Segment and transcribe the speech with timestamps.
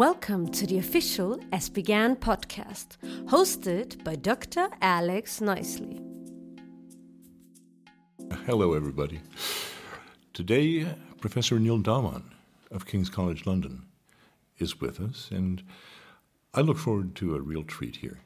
[0.00, 2.96] Welcome to the official ESPGHAN podcast,
[3.26, 4.70] hosted by Dr.
[4.80, 6.00] Alex Nicely.
[8.46, 9.20] Hello, everybody.
[10.32, 10.86] Today,
[11.20, 12.22] Professor Anil Dhawan
[12.70, 13.82] of King's College London
[14.58, 15.62] is with us, and
[16.54, 18.20] I look forward to a real treat here.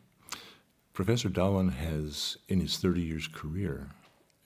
[0.92, 3.88] Professor Dhawan has, in his 30 years career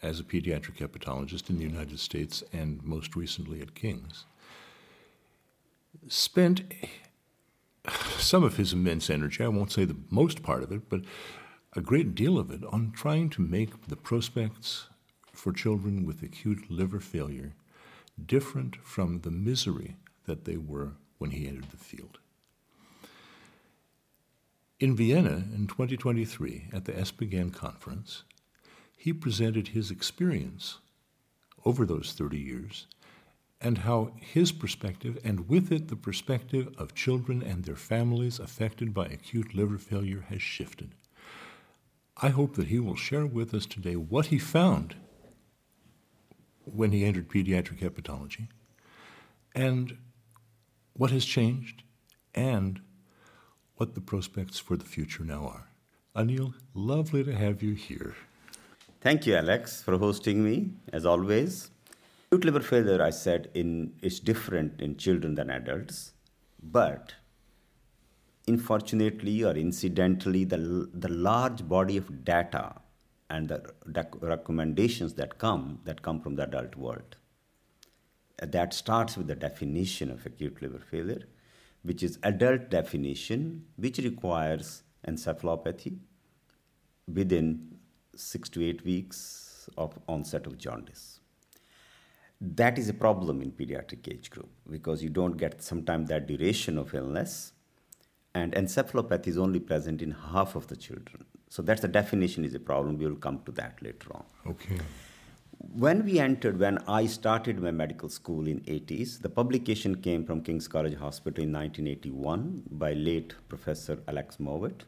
[0.00, 4.24] as a pediatric hepatologist in the United States and most recently at King's,
[6.08, 6.62] spent
[8.18, 11.02] some of his immense energy, I won't say the most part of it, but
[11.74, 14.88] a great deal of it on trying to make the prospects
[15.32, 17.54] for children with acute liver failure
[18.24, 19.96] different from the misery
[20.26, 22.18] that they were when he entered the field.
[24.80, 28.22] In Vienna in 2023 at the ESPGHAN conference,
[28.96, 30.78] he presented his experience
[31.64, 32.86] over those 30 years
[33.60, 38.94] and how his perspective, and with it the perspective of children and their families affected
[38.94, 40.94] by acute liver failure, has shifted.
[42.16, 44.96] I hope that he will share with us today what he found
[46.64, 48.48] when he entered pediatric hepatology
[49.54, 49.96] and
[50.92, 51.82] what has changed
[52.34, 52.80] and
[53.76, 55.68] what the prospects for the future now are.
[56.16, 58.14] Anil, lovely to have you here.
[59.00, 61.70] Thank you, Alex, for hosting me, as always.
[62.30, 66.12] Acute liver failure, I said, in, is different in children than adults,
[66.62, 67.14] but
[68.46, 72.82] unfortunately or incidentally, the, the large body of data
[73.30, 73.72] and the
[74.20, 77.16] recommendations that come that come from the adult world.
[78.42, 81.22] That starts with the definition of acute liver failure,
[81.82, 85.96] which is adult definition, which requires encephalopathy
[87.10, 87.78] within
[88.14, 91.20] six to eight weeks of onset of jaundice
[92.40, 96.78] that is a problem in pediatric age group because you don't get sometimes that duration
[96.78, 97.52] of illness
[98.34, 101.24] and encephalopathy is only present in half of the children.
[101.48, 102.98] So that's the definition is a problem.
[102.98, 104.24] We will come to that later on.
[104.46, 104.78] Okay.
[105.72, 110.40] When we entered when i started my medical school in 80s the publication came from
[110.40, 114.84] king's college hospital in 1981 by late professor alex Mowat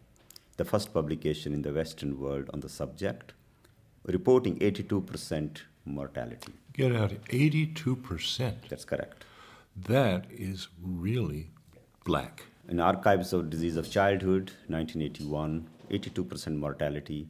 [0.60, 3.32] the first publication in the western world on the subject.
[4.04, 6.52] Reporting 82% mortality.
[6.72, 8.68] Get out 82%.
[8.68, 9.24] That's correct.
[9.76, 11.50] That is really
[12.04, 12.44] black.
[12.68, 17.28] In Archives of Disease of Childhood, 1981, 82% mortality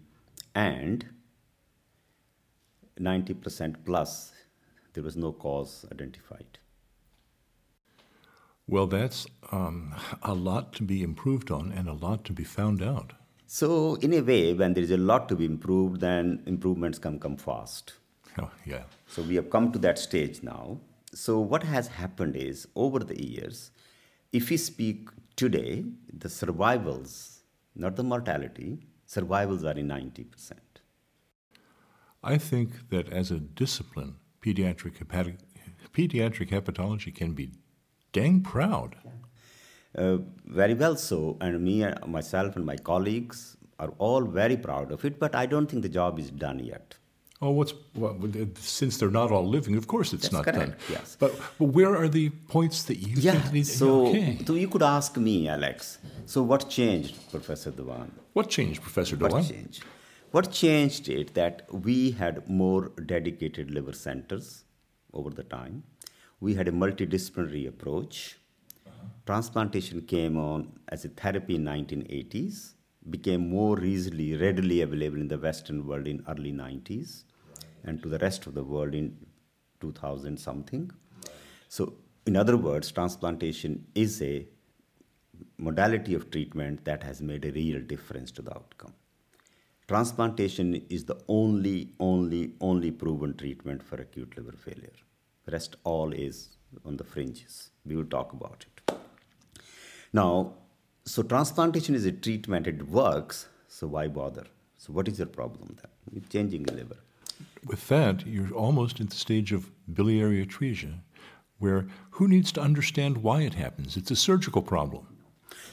[0.54, 1.06] and
[2.98, 4.32] 90% plus,
[4.92, 6.58] there was no cause identified.
[8.66, 12.82] Well, that's um, a lot to be improved on and a lot to be found
[12.82, 13.14] out.
[13.46, 17.18] So, in a way, when there is a lot to be improved, then improvements can
[17.18, 17.94] come fast.
[18.38, 18.84] Oh, yeah.
[19.06, 20.78] So we have come to that stage now.
[21.12, 23.70] So what has happened is over the years,
[24.32, 27.42] if we speak today, the survivals,
[27.74, 30.52] not the mortality, survivals are in 90%.
[32.22, 35.04] I think that as a discipline, pediatric,
[35.92, 37.52] pediatric hepatology can be
[38.12, 38.96] dang proud.
[39.96, 41.36] Uh, very well so.
[41.40, 45.46] And me, uh, myself, and my colleagues are all very proud of it, but I
[45.46, 46.96] don't think the job is done yet.
[47.42, 48.14] Oh, what's well,
[48.56, 49.74] since they're not all living?
[49.76, 50.76] Of course, it's That's not correct, done.
[50.90, 53.66] Yes, but, but where are the points that you yeah, think need?
[53.66, 54.38] So, okay.
[54.44, 55.98] so you could ask me, Alex.
[56.26, 58.10] So, what changed, Professor Dhawan?
[58.34, 59.84] What changed, Professor What changed?
[60.32, 64.64] What changed it that we had more dedicated liver centers
[65.14, 65.84] over the time.
[66.40, 68.36] We had a multidisciplinary approach.
[68.86, 69.06] Uh-huh.
[69.24, 72.74] Transplantation came on as a therapy in 1980s,
[73.08, 77.24] became more easily, readily available in the Western world in early 90s
[77.84, 79.16] and to the rest of the world in
[79.80, 80.90] 2000 something.
[81.68, 81.94] So,
[82.26, 84.46] in other words, transplantation is a
[85.58, 88.92] modality of treatment that has made a real difference to the outcome.
[89.88, 94.92] Transplantation is the only, only, only proven treatment for acute liver failure.
[95.46, 97.70] The rest all is on the fringes.
[97.84, 98.98] We will talk about it.
[100.12, 100.54] Now,
[101.04, 104.44] so transplantation is a treatment, it works, so why bother?
[104.76, 105.90] So, what is your problem then?
[106.12, 106.96] With changing the liver
[107.64, 111.00] with that, you're almost at the stage of biliary atresia,
[111.58, 113.96] where who needs to understand why it happens?
[113.96, 115.06] It's a surgical problem.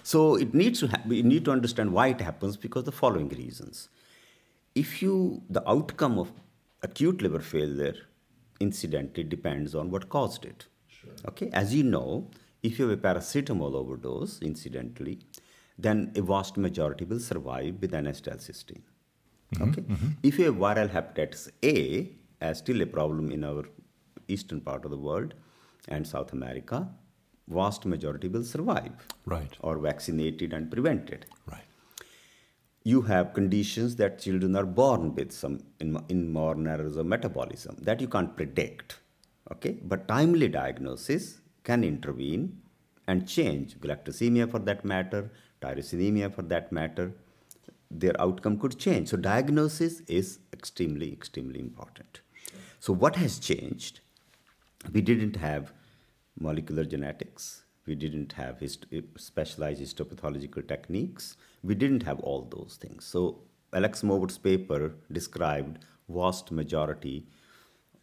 [0.04, 3.30] So it needs to ha- we need to understand why it happens because the following
[3.30, 3.90] reasons.
[4.76, 6.32] If you the outcome of
[6.84, 7.96] acute liver failure
[8.60, 10.68] incidentally depends on what caused it.
[10.88, 11.12] Sure.
[11.28, 12.30] Okay, as you know,
[12.64, 15.20] if you have a paracetamol overdose incidentally,
[15.78, 18.82] then a vast majority will survive with an N-acetylcysteine.
[19.54, 19.82] Mm-hmm, okay.
[19.82, 20.08] Mm-hmm.
[20.24, 22.10] If you have viral hepatitis A,
[22.42, 23.64] as still a problem in our
[24.28, 25.34] eastern part of the world
[25.88, 26.88] and South America,
[27.48, 28.92] vast majority will survive
[29.26, 29.56] Right.
[29.62, 31.26] or vaccinated and prevented.
[31.50, 31.62] Right.
[32.84, 38.02] You have conditions that children are born with, some in, inborn errors of metabolism that
[38.02, 39.00] you can't predict.
[39.52, 42.62] Okay, but timely diagnosis can intervene
[43.08, 47.14] and change galactosemia for that matter, tyrosinemia for that matter.
[47.90, 49.10] Their outcome could change.
[49.10, 52.22] So diagnosis is extremely, extremely important.
[52.80, 54.02] So what has changed?
[54.92, 55.74] We didn't have
[56.40, 57.64] molecular genetics.
[57.86, 61.38] We didn't have hist- eh, specialized histopathological techniques.
[61.64, 63.06] We didn't have all those things.
[63.06, 63.44] So
[63.74, 67.28] Alex Mowat's paper described vast majority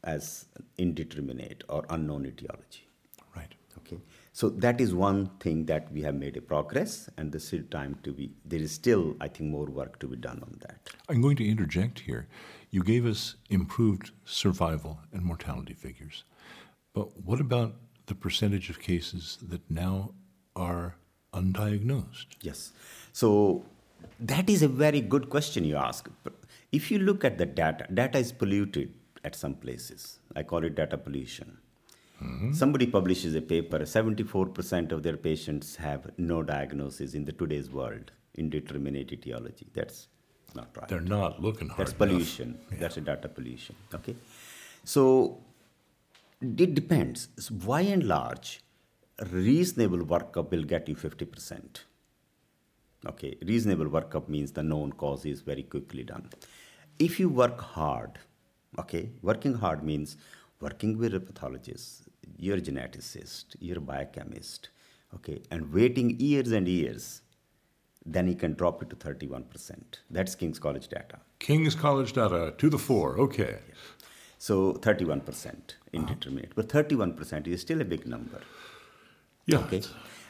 [0.03, 0.47] as
[0.79, 2.89] indeterminate or unknown etiology.
[3.37, 3.55] Right.
[3.79, 3.99] Okay,
[4.39, 7.63] so that is one thing that we have made a progress, and there is still
[7.71, 8.33] time to be.
[8.45, 10.91] There is still, I think, more work to be done on that.
[11.09, 12.27] I'm going to interject here.
[12.71, 16.25] You gave us improved survival and mortality figures.
[16.95, 17.77] But what about
[18.07, 20.15] the percentage of cases that now
[20.57, 20.97] are
[21.33, 22.27] undiagnosed?
[22.41, 22.73] Yes.
[23.13, 23.65] So
[24.19, 26.09] that is a very good question you ask.
[26.73, 28.93] If you look at the data, data is polluted
[29.23, 30.19] at some places.
[30.35, 31.59] I call it data pollution.
[32.53, 38.13] Somebody publishes a paper, 74% of their patients have no diagnosis in the today's world,
[38.37, 39.67] indeterminate etiology.
[39.75, 40.09] That's
[40.55, 40.89] not right.
[40.89, 41.81] They're not looking hard.
[41.81, 42.59] That's pollution.
[42.79, 43.75] That's a data pollution.
[43.93, 44.17] Okay.
[44.85, 45.43] So
[46.41, 47.29] it depends.
[47.39, 48.63] So by and large,
[49.31, 51.81] reasonable workup will get you 50%.
[53.07, 53.37] Okay.
[53.43, 56.31] Reasonable workup means the known cause is very quickly done.
[56.99, 58.19] If you work hard,
[58.79, 60.17] okay, working hard means
[60.61, 64.69] working with a pathologist, you're a geneticist, you're a biochemist,
[65.15, 67.23] okay, and waiting years and years,
[68.07, 69.45] then you can drop it to 31%.
[70.11, 71.19] That's King's College data.
[71.39, 73.19] King's College data to the fore.
[73.19, 73.59] Okay.
[74.39, 76.53] So 31% indeterminate.
[76.55, 78.43] But 31% is still a big number.
[79.47, 79.59] Yeah.
[79.59, 79.83] Okay.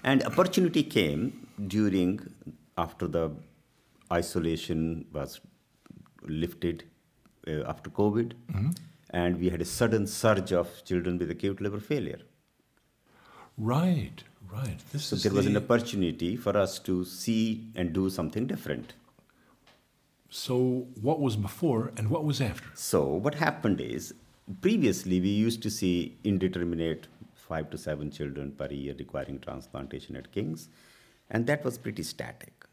[0.05, 2.21] And opportunity came during,
[2.79, 3.33] after the
[4.13, 5.41] isolation was
[6.23, 6.85] lifted
[7.49, 8.33] uh, after COVID,
[9.23, 12.21] and we had a sudden surge of children with acute liver failure.
[13.57, 14.25] Right.
[14.53, 14.79] Right.
[14.93, 18.95] This So is there was an opportunity for us to see and do something different.
[20.31, 22.69] So what was before and what was after?
[22.75, 24.15] So what happened is
[24.61, 30.33] previously we used to see indeterminate five to seven children per year requiring transplantation at
[30.33, 30.69] King's,
[31.31, 32.65] and that was pretty static.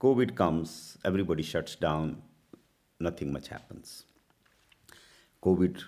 [0.00, 2.20] COVID comes, everybody shuts down,
[3.00, 4.04] nothing much happens.
[5.44, 5.82] COVID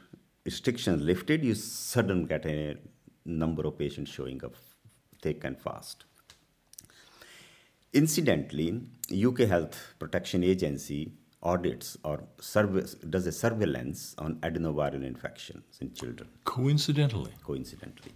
[0.44, 2.76] restrictions lifted, you suddenly get a
[3.25, 4.55] number of patients showing up
[5.23, 6.05] thick and fast.
[7.93, 11.12] Incidentally, UK Health Protection Agency
[11.43, 12.25] audits or
[13.08, 17.32] does a surveillance on adenoviral infections in children, Coincidentally.
[17.43, 18.12] coincidentally.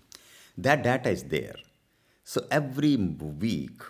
[0.58, 1.54] That data is there.
[2.24, 3.80] So every week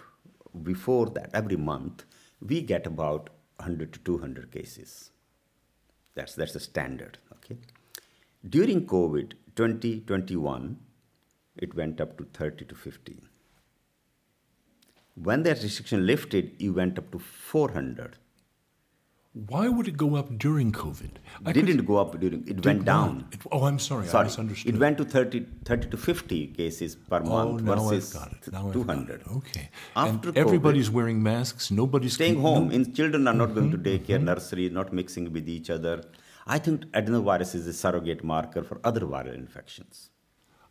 [0.62, 2.04] before that, every month,
[2.40, 5.10] we get about 100 to 200 cases.
[6.14, 7.18] That's, that's the standard.
[7.50, 7.60] Okay.
[8.48, 10.78] During COVID 2021,
[11.56, 13.16] it went up to 30 to 50.
[15.14, 18.16] When that restriction lifted, it went up to 400.
[19.46, 21.10] Why would it go up during COVID?
[21.46, 23.26] I It didn't go up during, it went down.
[23.30, 24.06] It- oh, I'm sorry.
[24.06, 24.74] I Sorry, misunderstood.
[24.74, 28.52] it went to 30, 30 to 50 cases per Oh, month versus I've got it.
[28.52, 29.20] Now I've got 200.
[29.20, 29.28] it.
[29.36, 29.68] Okay.
[29.94, 31.70] After and COVID- everybody's wearing masks.
[31.70, 35.32] Nobody's Staying no- home, in children are not going to Mm-hmm, daycare, nursery, not mixing
[35.32, 36.02] with each other.
[36.54, 40.08] I think adenovirus is a surrogate marker for other viral infections.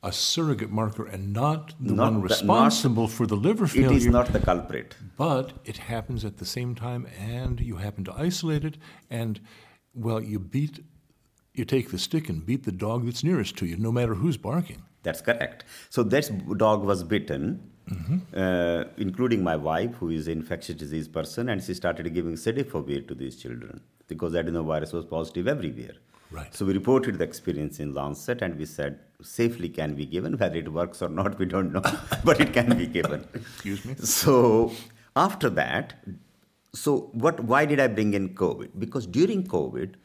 [0.09, 3.89] a surrogate marker and not the Not one the- not- responsible for the liver failure.
[3.95, 4.93] It is not the culprit.
[5.23, 8.77] But it happens at the same time, and you happen to isolate it,
[9.21, 9.41] and
[10.05, 10.79] well, you beat,
[11.53, 14.37] you take the stick and beat the dog that's nearest to you, no matter who's
[14.49, 14.81] barking.
[15.09, 15.65] That's correct.
[15.97, 16.31] So this
[16.65, 17.43] dog was bitten,
[18.45, 23.05] uh, including my wife, who is an infectious disease person, and she started giving Cidofovir
[23.09, 25.93] to these children because adenovirus was positive everywhere.
[26.31, 26.53] Right.
[26.53, 30.37] So we reported the experience in Lancet, and we said safely can be given.
[30.37, 31.81] Whether it works or not, we don't know,
[32.23, 33.25] but it can be given.
[33.33, 33.95] Excuse me?
[33.95, 34.73] So
[35.15, 35.93] after that,
[36.73, 37.39] so what?
[37.39, 38.71] Why did I bring in COVID?
[38.77, 39.95] Because during COVID,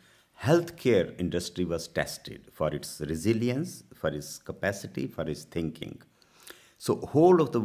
[0.42, 6.00] healthcare industry was tested for its resilience, for its capacity, for its thinking.
[6.78, 7.60] So whole of the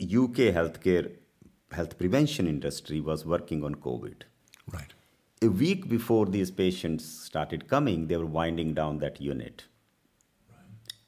[0.00, 1.12] UK healthcare
[1.72, 4.22] health prevention industry was working on COVID.
[5.42, 9.64] A week before these patients started coming, they were winding down that unit.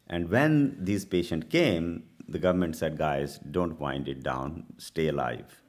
[0.07, 5.61] And when these patients came, the government said, guys, don't wind it down, stay alive.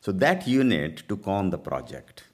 [0.00, 2.24] So that unit took on the project.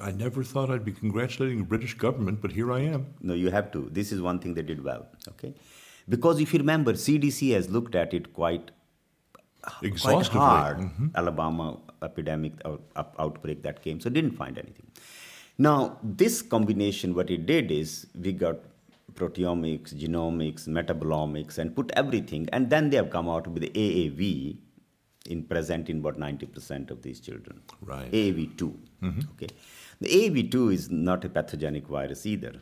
[0.00, 3.14] I never thought I'd be congratulating the British government, but here I am.
[3.20, 3.90] No, you have to.
[3.90, 5.08] This is one thing they did well.
[5.28, 5.54] Okay,
[6.08, 8.70] Because if you remember, CDC has looked at it quite
[9.82, 10.40] Exhaustively.
[10.40, 10.78] hard.
[10.78, 11.06] Mm-hmm.
[11.14, 14.86] Alabama epidemic or up- outbreak that came, so didn't find anything.
[15.58, 18.56] Now, this combination, what it did is we got
[19.14, 24.56] proteomics, genomics, metabolomics, and put everything, and then they have come out with the AAV
[25.26, 27.60] in present in about 90% of these children.
[27.82, 28.10] Right.
[28.12, 28.74] AAV2.
[29.32, 29.48] Okay.
[30.00, 32.54] The AAV2 is not a pathogenic virus either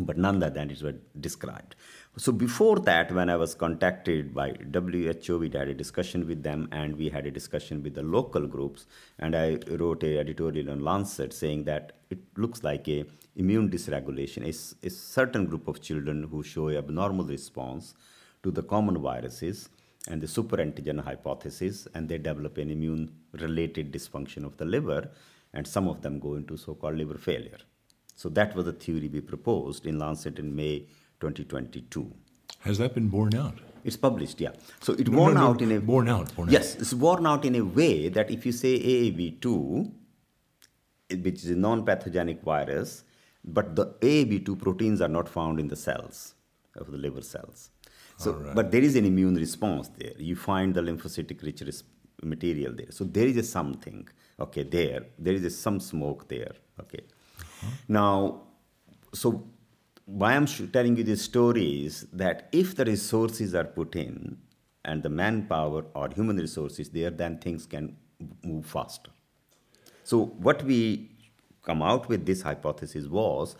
[0.00, 1.74] but none other than it was described.
[2.16, 6.68] So before that, when I was contacted by WHO, we had a discussion with them,
[6.72, 8.86] and we had a discussion with the local groups,
[9.18, 13.04] and I wrote a editorial on Lancet saying that it looks like a
[13.36, 17.94] immune dysregulation, a, a certain group of children who show abnormal response
[18.42, 19.68] to the common viruses
[20.08, 25.10] and the superantigen hypothesis, and they develop an immune-related dysfunction of the liver,
[25.52, 27.58] and some of them go into so-called liver failure.
[28.22, 30.80] So that was the theory we proposed in Lancet in May
[31.20, 32.12] 2022.
[32.60, 33.58] Has that been borne out?
[33.84, 34.54] It's published, yeah.
[34.80, 36.50] So it No, borne no, no, out in a borne out, out.
[36.50, 39.92] yes, it's borne out in a way that if you say AAV2,
[41.26, 43.04] which is a non-pathogenic virus,
[43.44, 46.34] but the AAV2 proteins are not found in the cells
[46.76, 47.70] uh, of the liver cells.
[48.16, 48.52] So, right.
[48.52, 50.14] but there is an immune response there.
[50.18, 51.62] You find the lymphocytic rich
[52.20, 52.90] material there.
[52.90, 54.08] So there is a something,
[54.40, 55.06] okay, there.
[55.16, 57.04] There is a some smoke there, okay.
[57.88, 58.42] Now,
[59.12, 59.44] so
[60.04, 64.38] why I'm telling you this story is that if the resources are put in
[64.84, 67.96] and the manpower or human resources there, then things can
[68.42, 69.10] move faster.
[70.04, 71.10] So what we
[71.62, 73.56] come out with this hypothesis was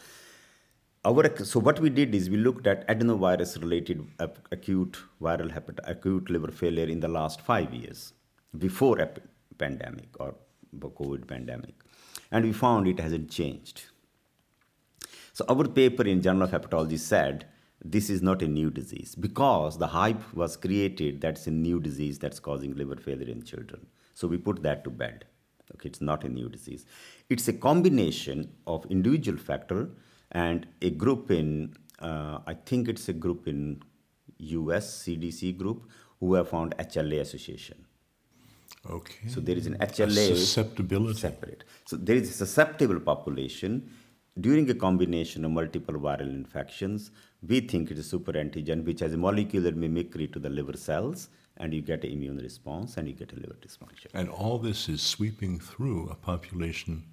[1.05, 4.07] our so what we did is we looked at adenovirus related
[4.51, 8.13] acute viral hepat- acute liver failure in the last 5 years
[8.65, 9.21] before ep-
[9.59, 10.35] pandemic or
[11.01, 11.85] covid pandemic
[12.31, 13.85] and we found it hasn't changed
[15.39, 17.47] so our paper in Journal of Hepatology said
[17.85, 22.19] this is not a new disease because the hype was created that's a new disease
[22.19, 23.87] that's causing liver failure in children.
[24.15, 25.27] So we put that to bed.
[25.75, 26.87] Okay, it's not a new disease.
[27.31, 29.91] It's a combination of individual factor
[30.33, 33.81] and a group in uh, I think it's a group in
[34.39, 35.89] US CDC group
[36.19, 37.85] who have found HLA association.
[38.89, 39.29] Okay.
[39.29, 41.19] So there is an HLA susceptibility.
[41.19, 41.65] separate.
[41.87, 43.91] So there is a susceptible population
[44.41, 47.11] during a combination of multiple viral infections.
[47.47, 51.29] We think it is a superantigen, which has a molecular mimicry to the liver cells,
[51.57, 54.07] and you get an immune response and you get a liver dysfunction.
[54.15, 57.05] And all this is sweeping through a population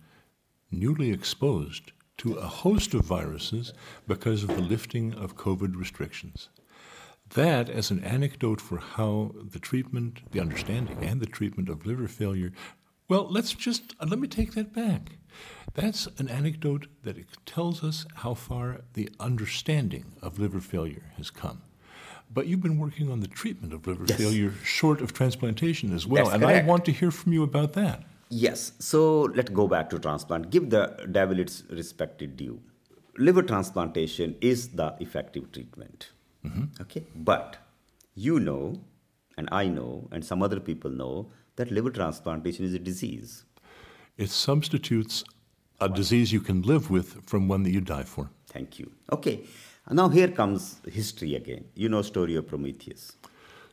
[0.72, 3.74] newly exposed to a host of viruses
[4.08, 6.50] because of the lifting of COVID restrictions.
[7.30, 12.08] That, as an anecdote for how the treatment, the understanding, and the treatment of liver
[12.08, 12.52] failure,
[13.10, 15.18] well, let's just, uh, let me take that back.
[15.74, 21.62] That's an anecdote that tells us how far the understanding of liver failure has come.
[22.34, 24.18] But you've been working on the treatment of liver Yes.
[24.18, 26.64] failure short of transplantation as well, That's and correct.
[26.64, 28.04] I want to hear from you about that.
[28.30, 30.50] Yes, so let's go back to transplant.
[30.50, 32.62] Give the devil its respected due.
[33.18, 36.10] Liver transplantation is the effective treatment.
[36.46, 36.82] Mm-hmm.
[36.82, 37.58] Okay, but
[38.14, 38.80] you know,
[39.38, 43.44] and I know, and some other people know that liver transplantation is a disease.
[44.18, 45.24] It substitutes
[45.82, 48.30] a disease you can live with from one that you die for.
[48.48, 48.92] Thank you.
[49.12, 49.42] Okay,
[49.92, 51.66] now here comes history again.
[51.76, 53.18] You know story of Prometheus.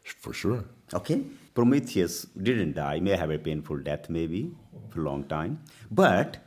[0.05, 0.65] For sure.
[0.93, 1.23] Okay,
[1.55, 4.51] Prometheus didn't die, may have a painful death maybe
[4.91, 5.61] for a long time.
[5.91, 6.39] But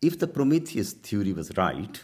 [0.00, 2.02] if the Prometheus theory was right,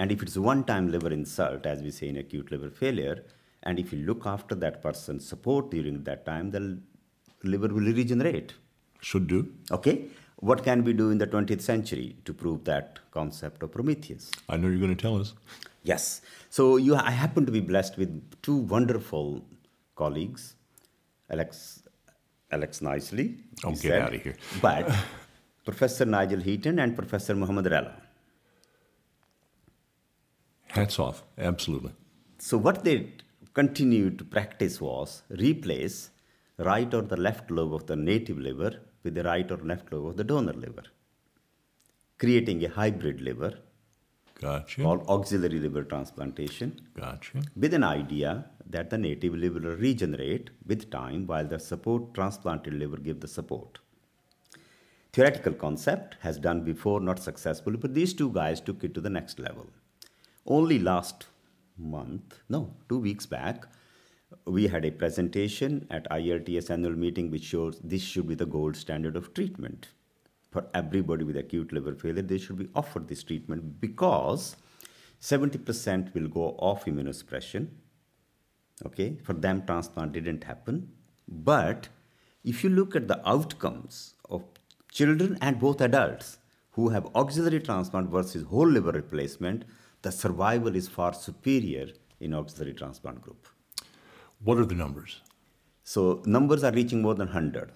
[0.00, 3.22] and if it's a one-time liver insult, as we say in acute liver failure,
[3.64, 6.78] and if you look after that person's support during that time, the
[7.42, 8.54] liver will regenerate.
[9.02, 9.52] Should do.
[9.70, 14.30] Okay, what can we do in the 20th century to prove that concept of Prometheus?
[14.48, 15.34] I know you're going to tell us.
[15.82, 16.22] Yes.
[16.48, 19.44] So you, I happen to be blessed with two wonderful
[19.96, 20.54] colleagues,
[21.28, 21.82] Alex,
[22.50, 23.36] Alex Nicely.
[23.64, 24.36] Oh, get said, outta here.
[24.62, 24.90] But
[25.66, 27.92] Professor Nigel Heaton and Professor Mohamed Rela.
[30.72, 31.24] Hats off.
[31.38, 31.92] Absolutely.
[32.38, 33.12] So what they
[33.54, 36.10] continued to practice was replace
[36.58, 40.06] right or the left lobe of the native liver with the right or left lobe
[40.06, 40.84] of the donor liver,
[42.18, 43.54] creating a hybrid liver
[44.40, 44.82] Gotcha.
[44.82, 46.80] called auxiliary liver transplantation.
[46.94, 47.42] Gotcha.
[47.56, 52.74] with an idea that the native liver will regenerate with time while the support transplanted
[52.74, 53.80] liver give the support.
[55.12, 59.10] Theoretical concept has done before, not successfully, but these two guys took it to the
[59.10, 59.66] next level.
[60.46, 61.26] Only last
[61.78, 63.66] month, no, two weeks back,
[64.44, 68.76] we had a presentation at ILTS annual meeting which shows this should be the gold
[68.76, 69.88] standard of treatment.
[70.50, 74.56] For everybody with acute liver failure, they should be offered this treatment because
[75.20, 77.68] 70% will go off immunosuppression
[78.86, 80.92] Okay, for them, transplant didn't happen.
[81.28, 81.88] But
[82.44, 84.44] if you look at the outcomes of
[84.90, 86.38] children and both adults
[86.72, 89.64] who have auxiliary transplant versus whole liver replacement,
[90.02, 91.88] the survival is far superior
[92.20, 93.48] in auxiliary transplant group.
[94.42, 95.20] What are the numbers?
[95.84, 97.72] So numbers are reaching more than 100.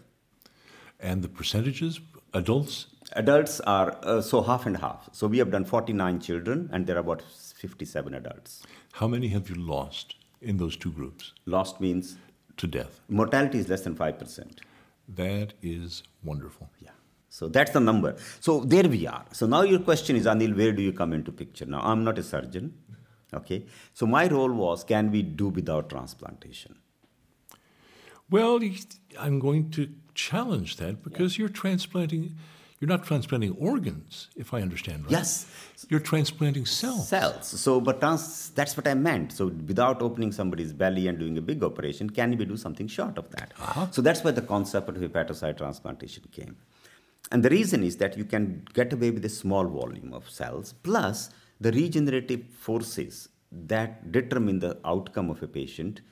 [1.00, 2.00] And the percentages,
[2.32, 2.86] adults?
[3.12, 5.08] Adults are uh, so half and half.
[5.12, 8.62] So we have done 49 children and there are about 57 adults.
[8.92, 11.32] How many have you lost in those two groups?
[11.46, 12.16] Lost means
[12.56, 13.00] to death.
[13.08, 14.58] Mortality is less than 5%.
[15.08, 16.70] That is wonderful.
[16.80, 16.90] Yeah.
[17.34, 18.14] So that's the number.
[18.38, 19.24] So there we are.
[19.32, 21.66] So now your question is, Anil, where do you come into picture?
[21.66, 22.72] Now I'm not a surgeon.
[23.38, 23.66] Okay.
[23.92, 26.76] So my role was, can we do without transplantation?
[28.30, 28.60] Well,
[29.18, 31.42] I'm going to challenge that because yeah.
[31.42, 32.36] you're transplanting
[32.80, 35.12] you're not transplanting organs, if I understand right.
[35.12, 35.46] Yes.
[35.88, 37.08] You're transplanting cells.
[37.08, 37.46] Cells.
[37.46, 39.32] So, but trans, that's what I meant.
[39.32, 43.16] So, without opening somebody's belly and doing a big operation, can we do something short
[43.16, 43.54] of that?
[43.58, 43.86] Uh-huh.
[43.90, 46.56] So, that's where the concept of hepatocyte transplantation came.
[47.34, 50.72] And the reason is that you can get away with a small volume of cells,
[50.84, 56.02] plus the regenerative forces that determine the outcome of a patient,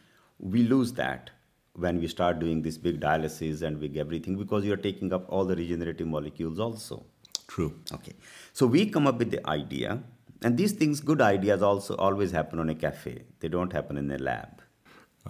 [0.41, 1.31] we lose that
[1.75, 5.45] when we start doing this big dialysis and big everything because you're taking up all
[5.45, 7.07] the regenerative molecules also.
[7.47, 7.73] True.
[7.93, 8.15] Okay.
[8.53, 10.03] So we come up with the idea,
[10.43, 13.23] and these things, good ideas, also always happen on a cafe.
[13.39, 14.61] They don't happen in a lab.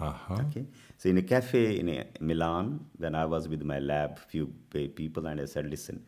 [0.01, 0.39] Uh-huh.
[0.47, 0.65] Okay.
[1.03, 5.27] So in a cafe in a Milan, when I was with my lab, few people,
[5.27, 6.05] and I said, listen,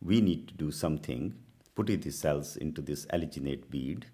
[0.00, 1.32] we need to do something.
[1.76, 4.06] Put these cells into this alginate bead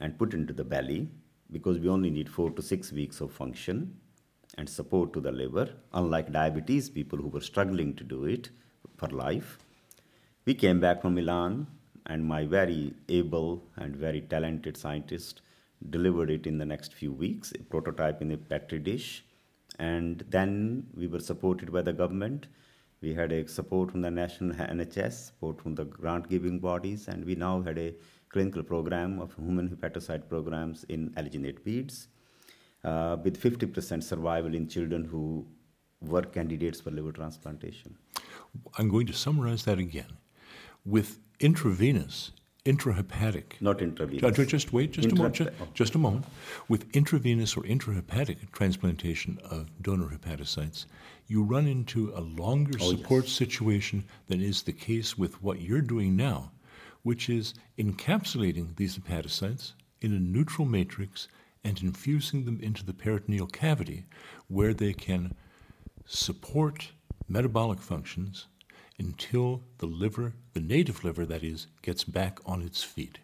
[0.00, 1.10] and put into the belly
[1.52, 3.94] because we only need four to six weeks of function
[4.56, 8.48] and support to the liver, unlike diabetes people who were struggling to do it
[8.96, 9.58] for life.
[10.46, 11.66] We came back from Milan,
[12.06, 15.42] and my very able and very talented scientist
[15.90, 19.22] delivered it in the next few weeks, a prototype in a petri dish.
[19.78, 22.46] And then we were supported by the government.
[23.00, 27.24] We had a support from the national NHS, support from the grant giving bodies, and
[27.24, 27.94] we now had a
[28.28, 32.08] clinical program of human hepatocyte programs in alginate beads
[32.84, 35.46] uh, with 50% survival in children who
[36.00, 37.96] were candidates for liver transplantation.
[38.78, 40.16] I'm going to summarize that again.
[40.84, 42.32] With intravenous,
[42.64, 43.60] intrahepatic.
[43.60, 44.48] Not intravenous.
[44.48, 45.34] Just wait, just Intra- a moment.
[45.34, 46.24] Just, just, a moment.
[46.68, 50.86] With intravenous or intrahepatic transplantation of donor hepatocytes,
[51.26, 53.32] you run into a longer oh, support yes.
[53.34, 56.52] situation than is the case with what you're doing now,
[57.02, 61.28] which is encapsulating these hepatocytes in a neutral matrix
[61.62, 64.04] and infusing them into the peritoneal cavity
[64.48, 65.34] where they can
[66.06, 66.92] support
[67.28, 68.46] metabolic functions
[68.98, 73.18] until the liver, the native liver that is, gets back on its feet.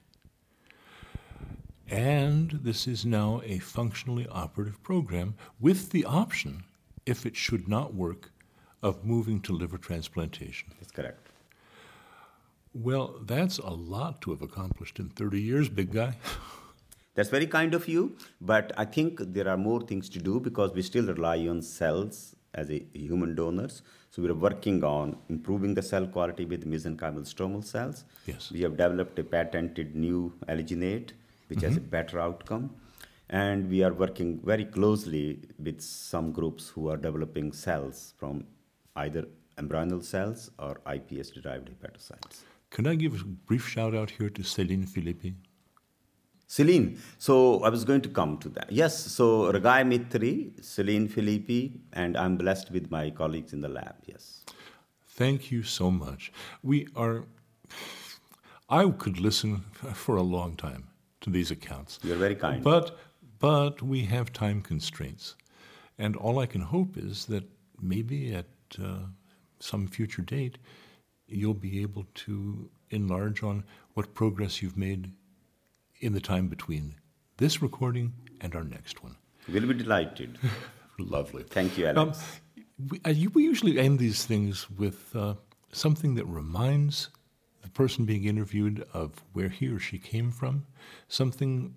[1.88, 6.64] And this is now a functionally operative program with the option,
[7.04, 8.30] if it should not work,
[8.82, 10.68] of moving to liver transplantation.
[10.78, 11.28] That's correct.
[12.72, 16.16] Well, that's a lot to have accomplished in 30 years, big guy.
[17.16, 20.72] That's very kind of you, but I think there are more things to do because
[20.72, 23.82] we still rely on cells as a human donors.
[24.10, 28.04] So we're working on improving the cell quality with mesenchymal stromal cells.
[28.26, 28.50] Yes.
[28.50, 31.10] We have developed a patented new alginate,
[31.46, 31.66] which mm-hmm.
[31.66, 31.90] has a mm-hmm.
[31.90, 32.70] better outcome.
[33.28, 38.44] And we are working very closely with some groups who are developing cells from
[38.96, 42.42] either embryonal cells or iPS derived hepatocytes.
[42.70, 45.34] Can I give a brief shout out here to Celine Filippi?
[46.50, 46.98] Celine.
[47.18, 48.72] So I was going to come to that.
[48.72, 53.94] Yes, so Ragai Mitry, Celine Filippi, and I'm blessed with my colleagues in the lab.
[54.04, 54.44] Yes.
[55.10, 56.32] Thank you so much.
[56.64, 57.26] We are,
[58.68, 60.88] I could listen for a long time
[61.20, 62.00] to these accounts.
[62.02, 62.64] You're very kind.
[62.64, 62.98] But,
[63.38, 65.36] but we have time constraints.
[65.98, 67.44] And all I can hope is that
[67.80, 68.46] maybe at
[68.82, 69.06] uh,
[69.60, 70.58] some future date,
[71.28, 73.62] you'll be able to enlarge on
[73.94, 75.12] what progress you've made
[76.00, 76.94] in the time between
[77.36, 79.16] this recording and our next one.
[79.48, 80.38] We'll be delighted.
[80.98, 81.42] Lovely.
[81.44, 82.18] Thank you, Alex.
[82.56, 85.34] Um, we, uh, we, usually end these things with uh,
[85.72, 87.08] something that reminds
[87.62, 90.66] the person being interviewed of where he or she came from,
[91.08, 91.74] something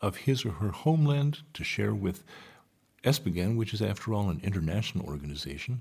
[0.00, 2.24] of his or her homeland to share with
[3.04, 5.80] ESPGHAN, which is, after all, an international organization.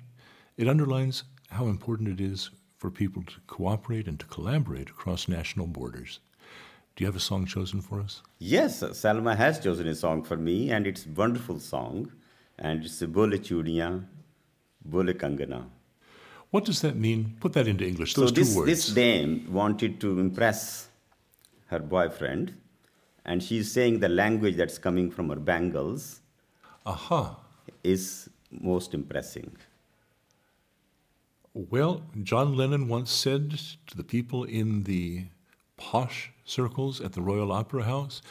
[0.58, 5.68] It underlines how important it is for people to cooperate and to collaborate across national
[5.68, 6.20] borders.
[6.95, 8.21] Do you have a song chosen for us?
[8.38, 12.12] Yes, Salma has chosen a song for me, and it's a wonderful song.
[12.60, 14.06] And it's Bole Chudiyan,
[14.86, 15.65] Bole Kangana.
[16.51, 17.36] What does that mean?
[17.39, 18.67] Put that into English, those so this, two words.
[18.69, 20.89] this dame wanted to impress
[21.67, 22.56] her boyfriend,
[23.25, 26.21] and she's saying the language that's coming from her bangles
[26.86, 27.39] Aha.
[27.84, 29.58] is most impressing.
[31.56, 35.25] Well, John Lennon once said to the people in the
[35.77, 38.21] posh circles at the Royal Opera House,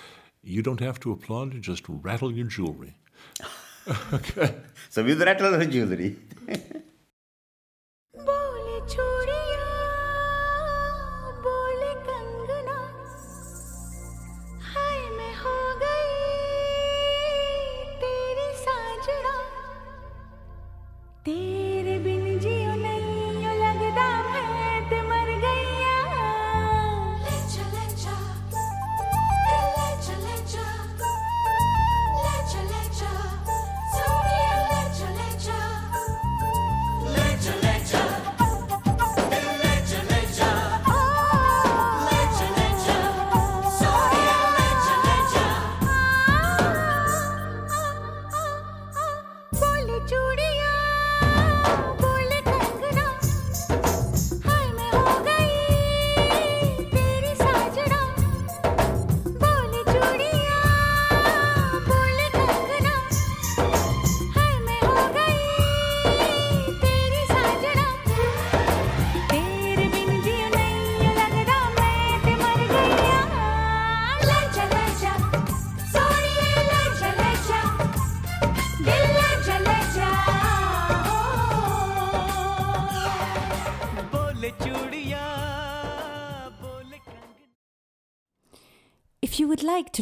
[0.43, 2.97] you don't have to applaud, just rattle your jewelry.
[4.13, 4.55] okay.
[4.91, 6.17] So with rattle her jewelry.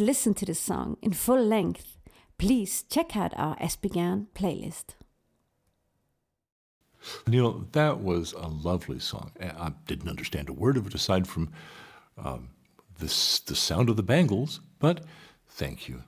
[0.00, 1.98] to listen to the song in full length,
[2.38, 4.94] please check out our ESPGHAN playlist.
[7.26, 9.32] Anil, that was a lovely song.
[9.38, 11.50] I I didn't understand a word of it aside from
[12.16, 12.48] um,
[12.98, 15.04] this, the sound of the bangles, but
[15.46, 16.02] thank you.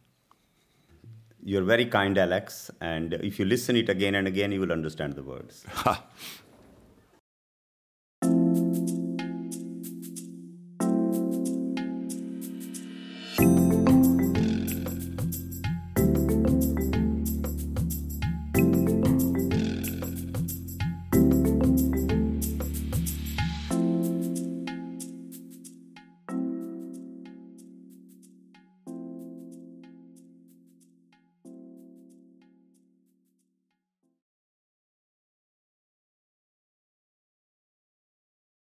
[1.45, 5.17] You're very kind, Alex, and if you listen it again and again, you will understand
[5.17, 5.65] the words.
[5.69, 6.03] Ha!